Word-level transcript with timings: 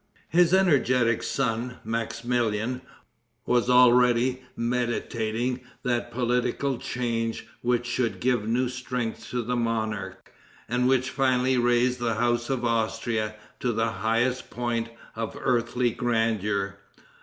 His 0.29 0.51
energetic 0.51 1.21
son, 1.21 1.77
Maximilian, 1.85 2.81
was 3.45 3.69
already 3.69 4.41
meditating 4.55 5.59
that 5.83 6.11
political 6.11 6.79
change 6.79 7.45
which 7.61 7.85
should 7.85 8.19
give 8.19 8.47
new 8.47 8.67
strength 8.67 9.29
to 9.29 9.43
the 9.43 9.55
monarch, 9.55 10.33
and 10.67 10.87
which 10.87 11.11
finally 11.11 11.59
raised 11.59 11.99
the 11.99 12.15
house 12.15 12.49
of 12.49 12.65
Austria 12.65 13.35
to 13.59 13.71
the 13.71 13.91
highest 13.91 14.49
point 14.49 14.89
of 15.15 15.37
earthly 15.39 15.91
grandeur. 15.91 16.79